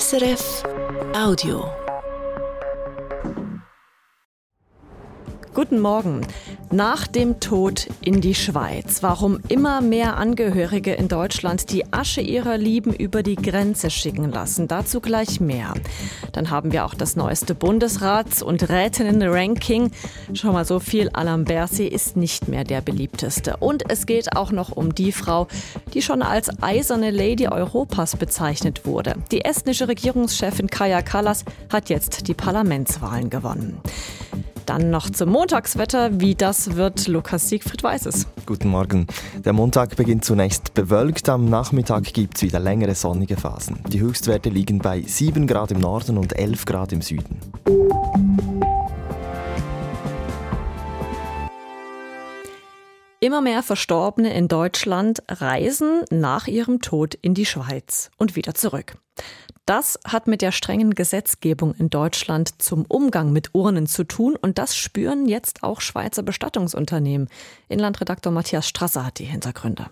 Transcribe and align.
SRF 0.00 0.64
Audio. 1.14 1.70
Guten 5.52 5.80
Morgen. 5.80 6.26
Nach 6.72 7.06
dem 7.06 7.38
Tod 7.38 7.86
in 8.00 8.22
die 8.22 8.34
Schweiz. 8.34 9.02
Warum 9.02 9.38
immer 9.48 9.82
mehr 9.82 10.16
Angehörige 10.16 10.94
in 10.94 11.06
Deutschland 11.06 11.70
die 11.70 11.92
Asche 11.92 12.22
ihrer 12.22 12.56
Lieben 12.56 12.94
über 12.94 13.22
die 13.22 13.36
Grenze 13.36 13.90
schicken 13.90 14.32
lassen. 14.32 14.68
Dazu 14.68 15.02
gleich 15.02 15.38
mehr. 15.38 15.74
Dann 16.32 16.48
haben 16.48 16.72
wir 16.72 16.86
auch 16.86 16.94
das 16.94 17.14
neueste 17.14 17.54
Bundesrats- 17.54 18.42
und 18.42 18.70
Rätinnen-Ranking. 18.70 19.90
Schon 20.32 20.54
mal 20.54 20.64
so 20.64 20.80
viel, 20.80 21.10
Alain 21.12 21.44
Berset 21.44 21.92
ist 21.92 22.16
nicht 22.16 22.48
mehr 22.48 22.64
der 22.64 22.80
beliebteste. 22.80 23.58
Und 23.58 23.90
es 23.90 24.06
geht 24.06 24.34
auch 24.34 24.50
noch 24.50 24.72
um 24.72 24.94
die 24.94 25.12
Frau, 25.12 25.48
die 25.92 26.00
schon 26.00 26.22
als 26.22 26.48
eiserne 26.62 27.10
Lady 27.10 27.48
Europas 27.48 28.16
bezeichnet 28.16 28.86
wurde. 28.86 29.16
Die 29.30 29.44
estnische 29.44 29.88
Regierungschefin 29.88 30.68
Kaja 30.68 31.02
Kallas 31.02 31.44
hat 31.70 31.90
jetzt 31.90 32.28
die 32.28 32.34
Parlamentswahlen 32.34 33.28
gewonnen. 33.28 33.78
Dann 34.66 34.90
noch 34.90 35.10
zum 35.10 35.30
Montagswetter. 35.30 36.20
Wie 36.20 36.34
das 36.34 36.76
wird, 36.76 37.08
Lukas 37.08 37.48
Siegfried 37.48 37.82
weiß 37.82 38.06
es. 38.06 38.26
Guten 38.46 38.68
Morgen. 38.68 39.06
Der 39.44 39.52
Montag 39.52 39.96
beginnt 39.96 40.24
zunächst 40.24 40.74
bewölkt. 40.74 41.28
Am 41.28 41.46
Nachmittag 41.46 42.04
gibt 42.12 42.36
es 42.36 42.42
wieder 42.42 42.60
längere 42.60 42.94
sonnige 42.94 43.36
Phasen. 43.36 43.80
Die 43.88 44.00
Höchstwerte 44.00 44.50
liegen 44.50 44.78
bei 44.78 45.02
7 45.02 45.46
Grad 45.46 45.72
im 45.72 45.80
Norden 45.80 46.18
und 46.18 46.38
11 46.38 46.64
Grad 46.64 46.92
im 46.92 47.02
Süden. 47.02 47.40
Immer 53.20 53.40
mehr 53.40 53.62
Verstorbene 53.62 54.34
in 54.34 54.48
Deutschland 54.48 55.22
reisen 55.28 56.02
nach 56.10 56.48
ihrem 56.48 56.80
Tod 56.80 57.14
in 57.14 57.34
die 57.34 57.46
Schweiz 57.46 58.10
und 58.16 58.34
wieder 58.34 58.54
zurück. 58.54 58.96
Das 59.66 59.98
hat 60.04 60.26
mit 60.26 60.42
der 60.42 60.50
strengen 60.50 60.94
Gesetzgebung 60.94 61.74
in 61.74 61.88
Deutschland 61.88 62.60
zum 62.60 62.84
Umgang 62.88 63.32
mit 63.32 63.54
Urnen 63.54 63.86
zu 63.86 64.02
tun 64.04 64.34
und 64.34 64.58
das 64.58 64.76
spüren 64.76 65.28
jetzt 65.28 65.62
auch 65.62 65.80
Schweizer 65.80 66.24
Bestattungsunternehmen. 66.24 67.28
Inlandredaktor 67.68 68.32
Matthias 68.32 68.68
Strasser 68.68 69.06
hat 69.06 69.20
die 69.20 69.24
Hintergründe. 69.24 69.90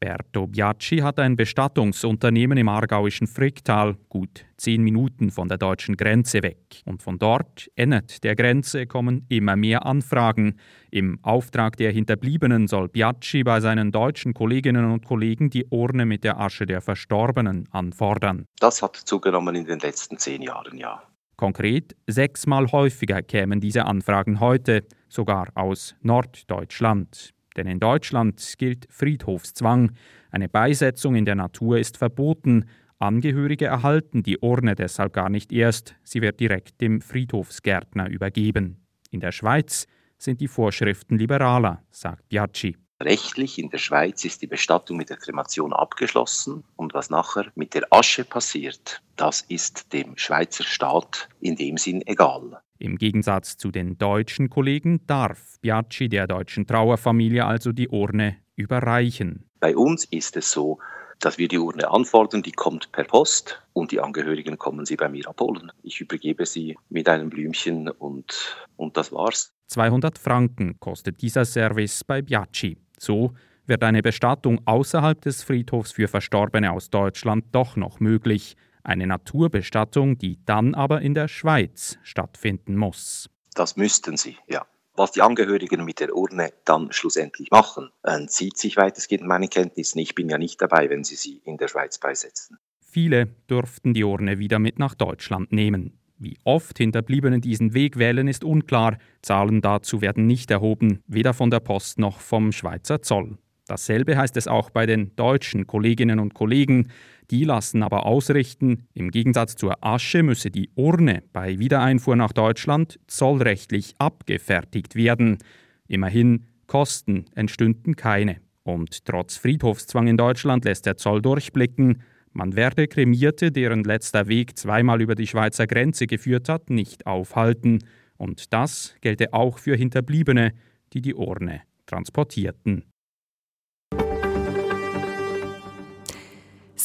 Berto 0.00 0.46
Biacci 0.46 1.00
hat 1.00 1.18
ein 1.18 1.36
Bestattungsunternehmen 1.36 2.56
im 2.56 2.70
aargauischen 2.70 3.26
Fricktal, 3.26 3.96
gut 4.08 4.46
zehn 4.56 4.82
Minuten 4.82 5.30
von 5.30 5.46
der 5.46 5.58
deutschen 5.58 5.94
Grenze 5.98 6.42
weg. 6.42 6.80
Und 6.86 7.02
von 7.02 7.18
dort, 7.18 7.70
endet 7.76 8.24
der 8.24 8.34
Grenze, 8.34 8.86
kommen 8.86 9.26
immer 9.28 9.56
mehr 9.56 9.84
Anfragen. 9.84 10.56
Im 10.90 11.18
Auftrag 11.22 11.76
der 11.76 11.92
Hinterbliebenen 11.92 12.66
soll 12.66 12.88
Biacci 12.88 13.44
bei 13.44 13.60
seinen 13.60 13.92
deutschen 13.92 14.32
Kolleginnen 14.32 14.90
und 14.90 15.04
Kollegen 15.04 15.50
die 15.50 15.66
Urne 15.66 16.06
mit 16.06 16.24
der 16.24 16.40
Asche 16.40 16.64
der 16.64 16.80
Verstorbenen 16.80 17.68
anfordern. 17.70 18.46
Das 18.58 18.80
hat 18.80 18.96
zugenommen 18.96 19.54
in 19.54 19.66
den 19.66 19.80
letzten 19.80 20.16
zehn 20.16 20.40
Jahren, 20.40 20.78
ja. 20.78 21.02
Konkret 21.36 21.94
sechsmal 22.06 22.72
häufiger 22.72 23.20
kämen 23.22 23.60
diese 23.60 23.84
Anfragen 23.84 24.40
heute, 24.40 24.84
sogar 25.08 25.48
aus 25.54 25.94
Norddeutschland. 26.00 27.34
Denn 27.56 27.66
in 27.66 27.80
Deutschland 27.80 28.54
gilt 28.58 28.86
Friedhofszwang. 28.90 29.92
Eine 30.30 30.48
Beisetzung 30.48 31.14
in 31.14 31.24
der 31.24 31.34
Natur 31.34 31.78
ist 31.78 31.96
verboten. 31.96 32.66
Angehörige 32.98 33.66
erhalten 33.66 34.22
die 34.22 34.38
Urne 34.38 34.74
deshalb 34.74 35.12
gar 35.12 35.30
nicht 35.30 35.52
erst. 35.52 35.96
Sie 36.04 36.20
wird 36.20 36.38
direkt 36.38 36.80
dem 36.80 37.00
Friedhofsgärtner 37.00 38.08
übergeben. 38.08 38.86
In 39.10 39.20
der 39.20 39.32
Schweiz 39.32 39.86
sind 40.18 40.40
die 40.40 40.48
Vorschriften 40.48 41.18
liberaler, 41.18 41.82
sagt 41.90 42.28
Biaggi. 42.28 42.76
Rechtlich 43.02 43.58
in 43.58 43.70
der 43.70 43.78
Schweiz 43.78 44.26
ist 44.26 44.42
die 44.42 44.46
Bestattung 44.46 44.98
mit 44.98 45.08
der 45.08 45.16
Kremation 45.16 45.72
abgeschlossen 45.72 46.64
und 46.76 46.92
was 46.92 47.08
nachher 47.08 47.50
mit 47.54 47.72
der 47.72 47.86
Asche 47.90 48.24
passiert, 48.24 49.02
das 49.16 49.40
ist 49.40 49.94
dem 49.94 50.18
Schweizer 50.18 50.64
Staat 50.64 51.30
in 51.40 51.56
dem 51.56 51.78
Sinn 51.78 52.06
egal. 52.06 52.60
Im 52.80 52.96
Gegensatz 52.96 53.58
zu 53.58 53.70
den 53.70 53.98
deutschen 53.98 54.48
Kollegen 54.48 55.06
darf 55.06 55.60
Biaggi 55.60 56.08
der 56.08 56.26
deutschen 56.26 56.66
Trauerfamilie 56.66 57.44
also 57.44 57.72
die 57.72 57.88
Urne 57.88 58.38
überreichen. 58.56 59.44
Bei 59.60 59.76
uns 59.76 60.06
ist 60.06 60.38
es 60.38 60.50
so, 60.50 60.78
dass 61.18 61.36
wir 61.36 61.46
die 61.46 61.58
Urne 61.58 61.90
anfordern, 61.90 62.42
die 62.42 62.52
kommt 62.52 62.90
per 62.90 63.04
Post 63.04 63.62
und 63.74 63.92
die 63.92 64.00
Angehörigen 64.00 64.56
kommen 64.56 64.86
sie 64.86 64.96
bei 64.96 65.10
mir 65.10 65.28
abholen. 65.28 65.70
Ich 65.82 66.00
übergebe 66.00 66.46
sie 66.46 66.78
mit 66.88 67.06
einem 67.06 67.28
Blümchen 67.28 67.90
und, 67.90 68.56
und 68.76 68.96
das 68.96 69.12
war's. 69.12 69.52
200 69.66 70.18
Franken 70.18 70.80
kostet 70.80 71.20
dieser 71.20 71.44
Service 71.44 72.02
bei 72.02 72.22
Biaggi. 72.22 72.78
So 72.98 73.34
wird 73.66 73.82
eine 73.84 74.00
Bestattung 74.00 74.58
außerhalb 74.64 75.20
des 75.20 75.42
Friedhofs 75.42 75.92
für 75.92 76.08
Verstorbene 76.08 76.72
aus 76.72 76.88
Deutschland 76.88 77.44
doch 77.52 77.76
noch 77.76 78.00
möglich. 78.00 78.56
Eine 78.82 79.06
Naturbestattung, 79.06 80.18
die 80.18 80.38
dann 80.44 80.74
aber 80.74 81.02
in 81.02 81.14
der 81.14 81.28
Schweiz 81.28 81.98
stattfinden 82.02 82.76
muss. 82.76 83.28
Das 83.54 83.76
müssten 83.76 84.16
sie, 84.16 84.36
ja. 84.48 84.66
Was 84.94 85.12
die 85.12 85.22
Angehörigen 85.22 85.84
mit 85.84 86.00
der 86.00 86.14
Urne 86.14 86.52
dann 86.64 86.92
schlussendlich 86.92 87.50
machen, 87.50 87.90
entzieht 88.02 88.58
sich 88.58 88.76
weitestgehend 88.76 89.26
meinen 89.26 89.48
Kenntnissen. 89.48 89.98
Ich 89.98 90.14
bin 90.14 90.28
ja 90.28 90.36
nicht 90.36 90.60
dabei, 90.60 90.90
wenn 90.90 91.04
sie 91.04 91.14
sie 91.14 91.40
in 91.44 91.56
der 91.56 91.68
Schweiz 91.68 91.98
beisetzen. 91.98 92.58
Viele 92.80 93.28
durften 93.46 93.94
die 93.94 94.04
Urne 94.04 94.38
wieder 94.38 94.58
mit 94.58 94.78
nach 94.78 94.94
Deutschland 94.94 95.52
nehmen. 95.52 95.98
Wie 96.18 96.36
oft 96.44 96.76
Hinterbliebene 96.76 97.40
diesen 97.40 97.72
Weg 97.72 97.96
wählen, 97.96 98.28
ist 98.28 98.44
unklar. 98.44 98.98
Zahlen 99.22 99.62
dazu 99.62 100.02
werden 100.02 100.26
nicht 100.26 100.50
erhoben, 100.50 101.00
weder 101.06 101.32
von 101.32 101.50
der 101.50 101.60
Post 101.60 101.98
noch 101.98 102.20
vom 102.20 102.52
Schweizer 102.52 103.00
Zoll. 103.00 103.38
Dasselbe 103.66 104.18
heißt 104.18 104.36
es 104.36 104.48
auch 104.48 104.68
bei 104.68 104.84
den 104.84 105.14
deutschen 105.16 105.66
Kolleginnen 105.66 106.18
und 106.18 106.34
Kollegen. 106.34 106.90
Die 107.30 107.44
lassen 107.44 107.84
aber 107.84 108.06
ausrichten, 108.06 108.88
im 108.92 109.12
Gegensatz 109.12 109.54
zur 109.54 109.84
Asche 109.84 110.24
müsse 110.24 110.50
die 110.50 110.70
Urne 110.74 111.22
bei 111.32 111.60
Wiedereinfuhr 111.60 112.16
nach 112.16 112.32
Deutschland 112.32 112.98
zollrechtlich 113.06 113.94
abgefertigt 113.98 114.96
werden. 114.96 115.38
Immerhin, 115.86 116.46
Kosten 116.66 117.26
entstünden 117.34 117.94
keine. 117.94 118.38
Und 118.62 119.04
trotz 119.04 119.36
Friedhofszwang 119.36 120.08
in 120.08 120.16
Deutschland 120.16 120.64
lässt 120.64 120.86
der 120.86 120.96
Zoll 120.96 121.22
durchblicken, 121.22 122.02
man 122.32 122.54
werde 122.54 122.86
Kremierte, 122.86 123.50
deren 123.50 123.82
letzter 123.82 124.28
Weg 124.28 124.56
zweimal 124.56 125.00
über 125.00 125.16
die 125.16 125.26
Schweizer 125.26 125.66
Grenze 125.66 126.06
geführt 126.06 126.48
hat, 126.48 126.70
nicht 126.70 127.06
aufhalten. 127.06 127.80
Und 128.18 128.52
das 128.52 128.94
gelte 129.00 129.32
auch 129.32 129.58
für 129.58 129.74
Hinterbliebene, 129.74 130.52
die 130.92 131.00
die 131.00 131.14
Urne 131.14 131.62
transportierten. 131.86 132.84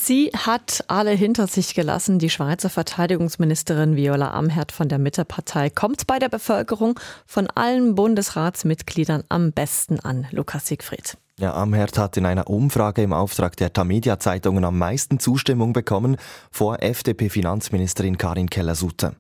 Sie 0.08 0.30
hat 0.38 0.84
alle 0.88 1.10
hinter 1.10 1.48
sich 1.48 1.74
gelassen. 1.74 2.20
Die 2.20 2.30
Schweizer 2.30 2.70
Verteidigungsministerin 2.70 3.96
Viola 3.96 4.36
Amherd 4.36 4.72
von 4.72 4.88
der 4.88 5.00
Mittepartei 5.00 5.72
kommt 5.72 6.06
bei 6.06 6.20
der 6.20 6.30
Bevölkerung 6.30 7.00
von 7.26 7.48
allen 7.48 7.96
Bundesratsmitgliedern 7.96 9.24
am 9.30 9.52
besten 9.52 10.00
an. 10.00 10.28
Lukas 10.30 10.68
Siegfried. 10.68 11.18
Ja, 11.40 11.56
Amherd 11.56 11.98
hat 11.98 12.18
in 12.18 12.28
einer 12.28 12.52
Umfrage 12.52 13.02
im 13.02 13.14
Auftrag 13.14 13.58
der 13.58 13.74
Tamedia-Zeitungen 13.74 14.64
am 14.64 14.78
meisten 14.78 15.18
Zustimmung 15.18 15.74
bekommen 15.74 16.18
vor 16.52 16.84
FDP-Finanzministerin 16.84 18.20
Karin 18.20 18.52
Keller-Sutter. 18.52 19.16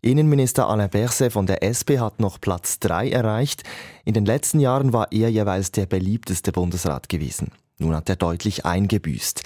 Innenminister 0.00 0.66
Alain 0.66 0.88
Berset 0.88 1.34
von 1.34 1.44
der 1.44 1.62
SP 1.62 2.00
hat 2.00 2.20
noch 2.20 2.40
Platz 2.40 2.78
3 2.78 3.10
erreicht. 3.10 3.64
In 4.06 4.14
den 4.14 4.24
letzten 4.24 4.60
Jahren 4.60 4.94
war 4.94 5.12
er 5.12 5.28
jeweils 5.28 5.72
der 5.72 5.84
beliebteste 5.84 6.52
Bundesrat 6.52 7.10
gewesen. 7.10 7.50
Nun 7.76 7.94
hat 7.94 8.08
er 8.08 8.16
deutlich 8.16 8.64
eingebüßt. 8.64 9.42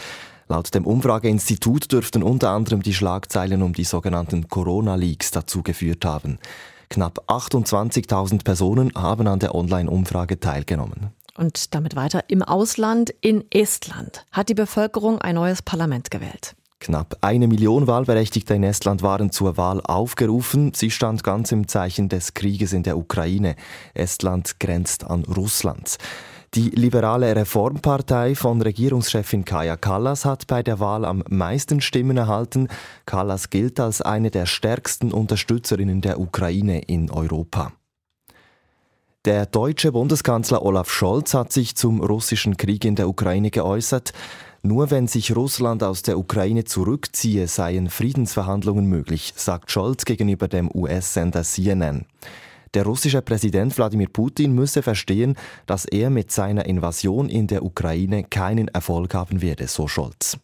Laut 0.49 0.75
dem 0.75 0.87
Umfrageinstitut 0.87 1.91
dürften 1.91 2.23
unter 2.23 2.51
anderem 2.51 2.83
die 2.83 2.95
Schlagzeilen 2.95 3.63
um 3.63 3.73
die 3.73 3.85
sogenannten 3.85 4.49
Corona-Leaks 4.49 5.33
dazu 5.33 5.63
geführt 5.63 6.05
haben. 6.05 6.39
Knapp 6.89 7.25
28.000 7.29 8.45
Personen 8.45 8.93
haben 8.95 9.27
an 9.27 9.41
der 9.41 9.55
Online-Umfrage 9.55 10.39
teilgenommen. 10.39 11.11
Und 11.37 11.75
damit 11.75 11.97
weiter. 11.97 12.25
Im 12.29 12.43
Ausland, 12.43 13.13
in 13.21 13.45
Estland, 13.51 14.25
hat 14.31 14.49
die 14.49 14.55
Bevölkerung 14.55 15.21
ein 15.21 15.35
neues 15.35 15.63
Parlament 15.63 16.11
gewählt. 16.11 16.55
Knapp 16.79 17.17
eine 17.23 17.49
Million 17.49 17.87
Wahlberechtigte 17.87 18.55
in 18.55 18.63
Estland 18.63 19.03
waren 19.03 19.33
zur 19.33 19.57
Wahl 19.57 19.81
aufgerufen. 19.81 20.73
Sie 20.75 20.91
stand 20.91 21.25
ganz 21.25 21.51
im 21.51 21.69
Zeichen 21.69 22.09
des 22.09 22.35
Krieges 22.35 22.73
in 22.73 22.85
der 22.85 22.97
Ukraine. 22.97 23.57
Estland 23.95 24.61
grenzt 24.61 25.05
an 25.05 25.25
Russland. 25.25 25.97
Die 26.57 26.71
liberale 26.71 27.37
Reformpartei 27.37 28.35
von 28.35 28.63
Regierungschefin 28.63 29.45
Kaja 29.45 29.77
Kallas 29.77 30.25
hat 30.25 30.47
bei 30.47 30.63
der 30.63 30.81
Wahl 30.81 31.05
am 31.05 31.23
meisten 31.29 31.83
Stimmen 31.83 32.17
erhalten. 32.17 32.69
Kallas 33.05 33.51
gilt 33.51 33.79
als 33.79 34.01
eine 34.01 34.31
der 34.31 34.47
stärksten 34.47 35.13
Unterstützerinnen 35.13 36.01
der 36.01 36.19
Ukraine 36.19 36.81
in 36.81 37.11
Europa. 37.11 37.73
Der 39.27 39.45
deutsche 39.45 39.93
Bundeskanzler 39.93 40.63
Olaf 40.63 40.91
Scholz 40.91 41.35
hat 41.35 41.53
sich 41.53 41.77
zum 41.77 42.01
russischen 42.01 42.57
Krieg 42.57 42.87
in 42.87 42.95
der 42.95 43.11
Ukraine 43.11 43.51
geäußert. 43.51 44.15
Nur 44.63 44.91
wenn 44.91 45.09
sich 45.09 45.37
Russland 45.37 45.83
aus 45.83 46.01
der 46.01 46.19
Ukraine 46.19 46.65
zurückziehe, 46.65 47.49
seien 47.49 47.91
Friedensverhandlungen 47.91 48.87
möglich, 48.87 49.35
sagt 49.37 49.71
Scholz 49.71 50.07
gegenüber 50.07 50.49
dem 50.49 50.71
US-Sender 50.75 51.43
CNN. 51.43 52.07
Der 52.75 52.85
russische 52.85 53.23
Präsident 53.23 53.77
Wladimir 53.77 54.09
Putin 54.09 54.55
müsse 54.55 54.83
verstehen, 54.83 55.37
dass 55.67 55.85
er 55.85 56.11
mit 56.11 56.31
seiner 56.31 56.67
Invasion 56.67 57.29
in 57.29 57.47
der 57.47 57.65
Ukraine 57.65 58.25
keinen 58.25 58.69
Erfolg 58.69 59.15
haben 59.15 59.43
werde, 59.43 59.69
so 59.69 59.89
Scholz. 59.89 60.39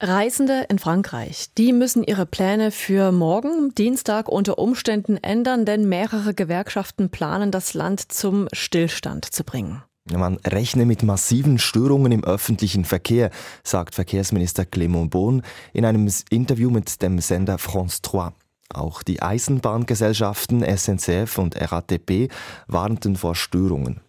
Reisende 0.00 0.64
in 0.68 0.78
Frankreich, 0.78 1.48
die 1.58 1.72
müssen 1.72 2.04
ihre 2.04 2.24
Pläne 2.24 2.70
für 2.70 3.10
morgen, 3.10 3.74
Dienstag, 3.74 4.28
unter 4.28 4.58
Umständen 4.58 5.16
ändern, 5.16 5.64
denn 5.64 5.88
mehrere 5.88 6.34
Gewerkschaften 6.34 7.10
planen, 7.10 7.50
das 7.50 7.74
Land 7.74 8.12
zum 8.12 8.46
Stillstand 8.52 9.24
zu 9.24 9.42
bringen. 9.42 9.82
Man 10.12 10.36
rechne 10.46 10.86
mit 10.86 11.02
massiven 11.02 11.58
Störungen 11.58 12.12
im 12.12 12.24
öffentlichen 12.24 12.84
Verkehr, 12.84 13.30
sagt 13.64 13.96
Verkehrsminister 13.96 14.62
Clément 14.62 15.10
Beaune 15.10 15.42
in 15.72 15.84
einem 15.84 16.08
Interview 16.30 16.70
mit 16.70 17.02
dem 17.02 17.18
Sender 17.18 17.58
France 17.58 17.98
3. 18.02 18.30
Auch 18.74 19.02
die 19.02 19.22
Eisenbahngesellschaften 19.22 20.62
SNCF 20.62 21.38
und 21.38 21.56
RATP 21.56 22.28
warnten 22.66 23.16
vor 23.16 23.34
Störungen. 23.34 24.00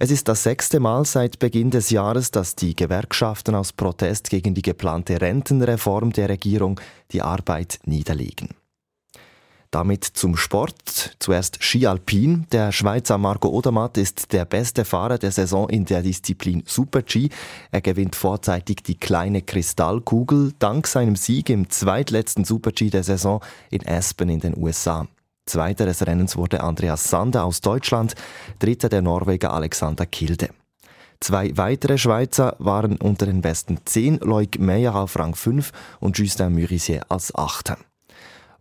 Es 0.00 0.10
ist 0.10 0.28
das 0.28 0.42
sechste 0.42 0.80
Mal 0.80 1.04
seit 1.04 1.38
Beginn 1.38 1.70
des 1.70 1.90
Jahres, 1.90 2.30
dass 2.30 2.56
die 2.56 2.74
Gewerkschaften 2.74 3.54
aus 3.54 3.74
Protest 3.74 4.30
gegen 4.30 4.54
die 4.54 4.62
geplante 4.62 5.20
Rentenreform 5.20 6.12
der 6.12 6.30
Regierung 6.30 6.80
die 7.12 7.20
Arbeit 7.20 7.78
niederlegen. 7.84 8.48
Damit 9.70 10.04
zum 10.04 10.36
Sport. 10.36 11.16
Zuerst 11.18 11.62
Ski 11.62 11.86
Alpin. 11.86 12.46
Der 12.52 12.72
Schweizer 12.72 13.18
Marco 13.18 13.48
Odermatt 13.48 13.98
ist 13.98 14.32
der 14.32 14.44
beste 14.44 14.84
Fahrer 14.84 15.18
der 15.18 15.32
Saison 15.32 15.68
in 15.68 15.84
der 15.84 16.02
Disziplin 16.02 16.62
Super-G. 16.66 17.28
Er 17.70 17.80
gewinnt 17.80 18.16
vorzeitig 18.16 18.82
die 18.82 18.96
kleine 18.96 19.42
Kristallkugel 19.42 20.52
dank 20.58 20.86
seinem 20.86 21.16
Sieg 21.16 21.50
im 21.50 21.68
zweitletzten 21.68 22.44
Super-G 22.44 22.90
der 22.90 23.02
Saison 23.02 23.42
in 23.70 23.86
Aspen 23.86 24.28
in 24.28 24.40
den 24.40 24.56
USA. 24.56 25.06
Zweiter 25.46 25.86
des 25.86 26.04
Rennens 26.06 26.36
wurde 26.36 26.62
Andreas 26.62 27.08
Sander 27.08 27.44
aus 27.44 27.60
Deutschland, 27.60 28.14
dritter 28.58 28.88
der 28.88 29.02
Norweger 29.02 29.52
Alexander 29.52 30.04
Kilde. 30.04 30.50
Zwei 31.20 31.56
weitere 31.56 31.98
Schweizer 31.98 32.56
waren 32.58 32.96
unter 32.96 33.26
den 33.26 33.40
besten 33.40 33.78
zehn, 33.84 34.18
Loic 34.18 34.58
Meyer 34.58 34.94
auf 34.94 35.18
Rang 35.18 35.34
5 35.34 35.72
und 36.00 36.18
Justin 36.18 36.52
Murisier 36.52 37.02
als 37.08 37.34
Achter. 37.34 37.78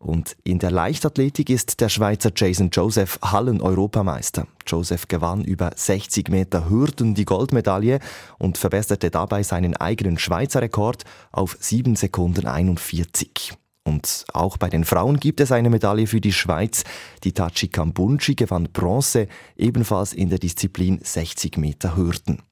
Und 0.05 0.37
in 0.43 0.59
der 0.59 0.69
Leichtathletik 0.69 1.49
ist 1.49 1.81
der 1.81 1.89
Schweizer 1.89 2.31
Jason 2.35 2.69
Joseph 2.71 3.17
Hallen-Europameister. 3.23 4.45
Joseph 4.67 5.07
gewann 5.07 5.43
über 5.43 5.71
60 5.75 6.29
Meter 6.29 6.69
Hürden 6.69 7.15
die 7.15 7.25
Goldmedaille 7.25 7.99
und 8.37 8.59
verbesserte 8.59 9.09
dabei 9.09 9.41
seinen 9.41 9.75
eigenen 9.75 10.19
Schweizer 10.19 10.61
Rekord 10.61 11.05
auf 11.31 11.57
7 11.59 11.95
Sekunden 11.95 12.45
41. 12.45 13.53
Und 13.83 14.25
auch 14.31 14.57
bei 14.57 14.69
den 14.69 14.83
Frauen 14.83 15.19
gibt 15.19 15.39
es 15.39 15.51
eine 15.51 15.71
Medaille 15.71 16.05
für 16.05 16.21
die 16.21 16.33
Schweiz. 16.33 16.83
Die 17.23 17.33
Tachi 17.33 17.67
Kambunchi 17.67 18.35
gewann 18.35 18.69
Bronze, 18.71 19.27
ebenfalls 19.55 20.13
in 20.13 20.29
der 20.29 20.37
Disziplin 20.37 20.99
60 21.01 21.57
Meter 21.57 21.95
Hürden. 21.95 22.43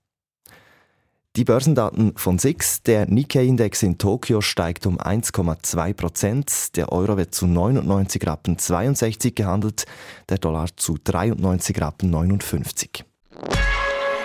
Die 1.35 1.45
Börsendaten 1.45 2.15
von 2.15 2.37
SIX. 2.37 2.83
Der 2.83 3.07
Nikkei-Index 3.07 3.81
in 3.81 3.97
Tokio 3.97 4.41
steigt 4.41 4.85
um 4.85 4.99
1,2 4.99 5.93
Prozent. 5.95 6.75
Der 6.75 6.91
Euro 6.91 7.17
wird 7.17 7.33
zu 7.33 7.47
99 7.47 8.27
Rappen 8.27 8.59
62 8.59 9.33
gehandelt, 9.33 9.85
der 10.29 10.37
Dollar 10.37 10.67
zu 10.77 10.95
93 11.03 11.81
Rappen 11.81 12.11
59. 12.11 13.03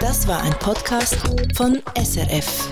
Das 0.00 0.28
war 0.28 0.42
ein 0.42 0.52
Podcast 0.58 1.16
von 1.56 1.80
SRF. 1.96 2.68